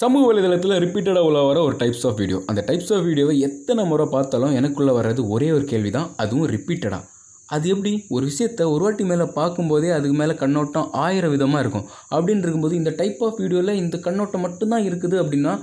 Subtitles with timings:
[0.00, 4.06] சமூக வலைதளத்தில் ரிப்பீட்டடாக உள்ள வர ஒரு டைப்ஸ் ஆஃப் வீடியோ அந்த டைப்ஸ் ஆஃப் வீடியோவை எத்தனை முறை
[4.12, 7.02] பார்த்தாலும் எனக்குள்ளே வர்றது ஒரே ஒரு கேள்வி தான் அதுவும் ரிப்பீட்டடாக
[7.48, 7.92] அது எப்படி?
[8.08, 11.86] ஒரு விஷயத்த ஒரு வாட்டி மேலே பார்க்கும்போதே அதுக்கு மேலே கண்ணோட்டம் ஆயிரம் விதமாக இருக்கும்.
[12.14, 15.54] அப்படின்னு இருக்கும்போது இந்த டைப் ஆஃப் வீடியோவில் இந்த கண்ணோட்டம் மட்டும்தான் இருக்குது அப்படின்னா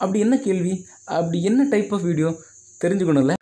[0.00, 0.74] அப்படி என்ன கேள்வி?
[1.18, 2.30] அப்படி என்ன டைப் ஆஃப் வீடியோ
[2.80, 3.34] தெரிஞ்சுக்கணும்ல?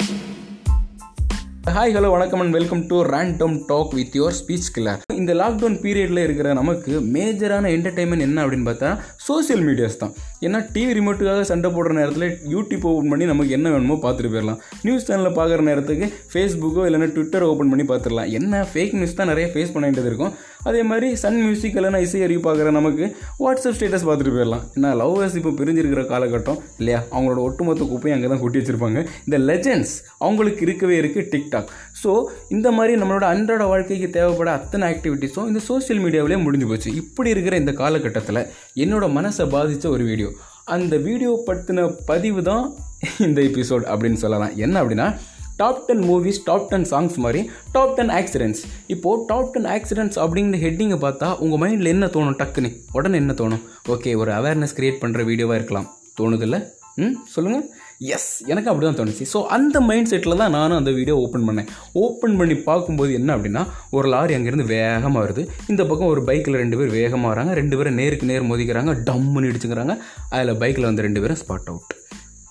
[1.75, 6.23] ஹாய் ஹலோ வணக்கம் and welcome to random talk with your speech killer இந்த லாக்டவுன் பீரியடில்
[6.25, 8.91] இருக்கிற நமக்கு மேஜரான என்டர்டைன்மெண்ட் என்ன அப்படின்னு பார்த்தா
[9.31, 10.15] சோஷியல் மீடியாஸ் தான்.
[10.47, 14.61] ஏன்னா டிவி ரிமோட்டுக்காக சண்டை போடுற நேரத்தில் யூடியூப் ஓப்பன் பண்ணி நமக்கு என்ன வேணுமோ பார்த்துட்டு போயிடலாம்.
[14.87, 18.31] நியூஸ் சேனலில் பார்க்குற நேரத்துக்கு ஃபேஸ்புக்கோ இல்லைன்னா ட்விட்டர் ஓப்பன் பண்ணி பார்த்துடலாம்.
[18.39, 20.33] என்ன ஃபேக் நியூஸ் தான் நிறைய ஃபேஸ் பண்ண வேண்டியது இருக்கும்.
[20.69, 23.05] அதே மாதிரி சன் மியூசிக் இல்லைனா இசை அறிவு பார்க்குற நமக்கு
[23.43, 24.65] வாட்ஸ்அப் ஸ்டேட்டஸ் பார்த்துட்டு போயிடலாம்.
[24.77, 27.01] ஏன்னா லவ்வர்ஸ் இப்போ பிரிஞ்சிருக்கிற காலகட்டம் இல்லையா?
[27.15, 28.99] அவங்களோட ஒட்டுமொத்த குப்பையும் அங்கே தான் கொட்டி வச்சிருப்பாங்க.
[29.27, 31.71] இந்த லெஜெண்ட்ஸ் அவங்களுக்கு இருக்கவே இருக்குது டிக்டாக்
[32.03, 32.11] ஸோ
[32.57, 36.91] இந்த மாதிரி நம்மளோட அன்றாட வாழ்க்கைக்கு தேவைப்பட அத்தனை ஆக்டிவிட்டீஸும் இந்த சோஷியல் மீடியாவிலே முடிஞ்சு போச்சு.
[37.03, 38.43] இப்படி இருக்கிற இந்த காலகட்டத்தில்
[38.85, 40.31] என்னோட மனசை பாதித்த ஒரு வீடியோ
[40.65, 42.75] அந்த வீடியோ பற்றின பதிவு தான்
[43.19, 44.57] இந்த எபிசோட் அப்படின்னு சொல்லலாம்.
[44.57, 45.17] என்ன அப்படின்னா
[45.57, 50.59] top ten movies top ten songs மாதிரி டாப் டென் ஆக்சிடென்ட்ஸ் இப்போது டாப் டென் ஆக்சிடென்ட்ஸ் அப்படிங்கிற
[50.67, 52.37] ஹெட்டிங்கை பார்த்தா உங்கள் மைண்டில் என்ன தோணும்?
[52.41, 52.71] டக்குன்னு.
[52.93, 53.63] உடனே என்ன தோணும்?
[53.89, 55.89] ஓகே ஒரு அவேர்னஸ் க்ரியேட் பண்ணுற வீடியோவாக இருக்கலாம்.
[56.21, 56.67] தோணுதில்ல?
[56.95, 59.25] ம் சொல்லுங்கள் எஸ் எனக்கு அப்படி தான் தோணுச்சு.
[59.33, 61.69] ஸோ அந்த மைண்ட் செட்டில் தான் நானும் அந்த வீடியோ ஓப்பன் பண்ணேன்.
[62.03, 63.63] ஓப்பன் பண்ணி பார்க்கும்போது என்ன அப்படின்னா
[63.97, 65.43] ஒரு லாரி அங்கேருந்து வேகமாக வருது.
[65.73, 67.55] இந்த பக்கம் ஒரு பைக்கில் ரெண்டு பேர் வேகமாக வராங்க.
[67.61, 68.95] ரெண்டு பேரும் நேருக்கு நேர் மோதிக்கிறாங்க.
[69.09, 69.97] டம்முன்னு இடிச்சுக்கிறாங்க.
[70.35, 71.95] அதில் பைக்கில் வந்து ரெண்டு பேரும் ஸ்பாட் அவுட்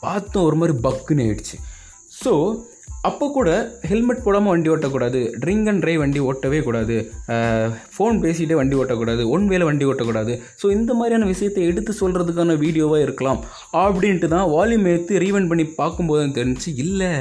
[0.05, 1.57] பார்த்தோம் ஒரு மாதிரி பக்குன்னு ஆயிடுச்சு.
[2.21, 2.33] ஸோ
[3.07, 3.49] அப்போ கூட
[3.89, 5.19] ஹெல்மெட் போடாமல் வண்டி ஓட்டக்கூடாது.
[5.43, 6.95] ட்ரிங்க் அண்ட் ட்ரைவ் வண்டி ஓட்டவே கூடாது.
[7.95, 9.23] ஃபோன் பேசிகிட்டே வண்டி ஓட்டக்கூடாது.
[9.35, 10.33] ஒன் வேலை வண்டி ஓட்டக்கூடாது.
[10.61, 13.41] ஸோ இந்த மாதிரியான விஷயத்தை எடுத்து சொல்கிறதுக்கான வீடியோவாக இருக்கலாம்.
[13.83, 17.11] அப்படின்ட்டு தான் வால்யூம் எடுத்து ரீவெண்ட் பண்ணி பார்க்கும்போது தெரிஞ்சு இல்லை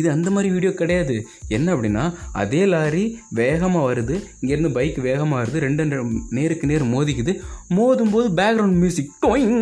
[0.00, 1.14] இது அந்த மாதிரி வீடியோ கிடையாது.
[1.56, 2.02] என்ன அப்படின்னா
[2.40, 3.04] அதே லாரி
[3.40, 4.16] வேகமாக வருது.
[4.40, 5.58] இங்கேருந்து பைக் வேகமாக வருது.
[5.66, 5.98] ரெண்டு ரெண்டு
[6.38, 7.34] நேருக்கு நேர் மோதிக்குது.
[7.76, 9.56] மோதும் போது பேக்ரவுண்ட் மியூசிக் டொயிங்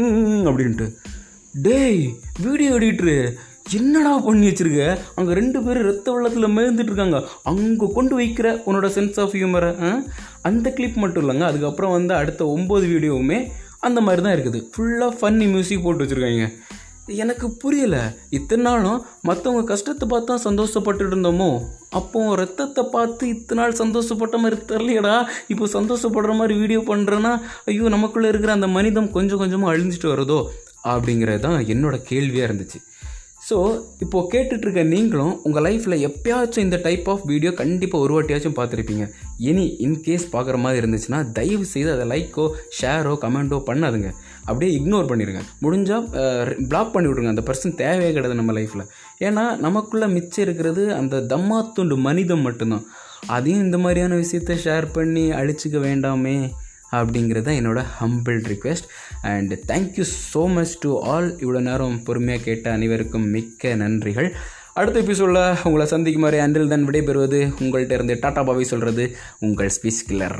[0.50, 0.88] அப்படின்ட்டு.
[1.66, 2.02] டேய்
[2.46, 3.16] வீடியோ எடிட்ரு
[3.66, 4.82] என்னடா பண்ணி வச்சிருக்க?
[5.18, 7.18] அங்கே ரெண்டு பேரும் ரத்த வெள்ளத்தில் மேய்ந்துட்டு இருக்காங்க.
[7.50, 9.70] அங்கே கொண்டு வைக்கிற உன்னோட சென்ஸ் ஆஃப் ஹியூமரை
[10.48, 11.44] அந்த கிளிப் மட்டும் இல்லைங்க.
[11.50, 13.38] அதுக்கப்புறம் வந்து அடுத்த ஒம்பது வீடியோவுமே
[13.88, 16.46] அந்த மாதிரி தான் இருக்குது ஃபுல்லாக ஃபன்னி மியூசிக் போட்டு வச்சுருக்காங்க.
[17.22, 18.02] எனக்கு புரியலை.
[18.36, 21.48] இத்தனை நாளும் மற்றவங்க கஷ்டத்தை பார்த்து தான் சந்தோஷப்பட்டுட்டு இருந்தோமோ?
[21.98, 25.16] அப்போ ரத்தத்தை பார்த்து இத்தனை நாள் சந்தோஷப்பட்ட மாதிரி தெரியலையடா
[25.54, 27.32] இப்போ சந்தோஷப்படுற மாதிரி வீடியோ பண்ணுறேன்னா
[27.72, 30.40] ஐயோ நமக்குள்ளே இருக்கிற அந்த மனிதம் கொஞ்சம் கொஞ்சமாக அழிஞ்சிட்டு வருதோ?
[30.92, 32.80] அப்படிங்கிறது தான் என்னோட கேள்வியாக இருந்துச்சு.
[33.48, 33.56] ஸோ
[34.02, 39.04] இப்போது கேட்டுட்ருக்க நீங்களும் உங்கள் லைஃப்பில் எப்பயாச்சும் இந்த டைப் ஆஃப் வீடியோ கண்டிப்பாக ஒரு வாட்டியாச்சும் பார்த்துருப்பீங்க.
[39.48, 42.46] இனி இன்கேஸ் பார்க்குற மாதிரி இருந்துச்சுன்னா தயவு செய்து அதை லைக்கோ
[42.78, 44.10] ஷேரோ கமெண்ட்டோ பண்ணாதுங்க.
[44.48, 46.06] அப்படியே இக்னோர் பண்ணிடுங்க முடிஞ்சால்
[46.70, 48.88] பிளாக் பண்ணி விட்ருங்க அந்த பர்சன் தேவையே கிடையாது நம்ம லைஃப்பில்
[49.28, 52.86] ஏன்னா நமக்குள்ளே மிச்சம் இருக்கிறது அந்த தம்மாத்துண்டு மனிதம் மட்டும்தான்.
[53.36, 56.38] அதையும் இந்த மாதிரியான விஷயத்த ஷேர் பண்ணி அழிச்சிக்க வேண்டாமே.
[56.98, 58.88] அப்படிங்கிறது தான் என்னோடய humble request
[59.32, 64.30] and thank you so much to all இவ்வளோ நேரம் பொறுமையாக கேட்ட அனைவருக்கும் மிக்க நன்றிகள்.
[64.72, 69.04] அடுத்த எபிசோடில் உங்களை சந்திக்கும் மாதிரி அன்றில் தான் விடைபெறுவது உங்கள்கிட்ட இருந்து டாட்டா பாவை சொல்கிறது
[69.40, 70.38] உங்கள் ஸ்பீச் கில்லர்.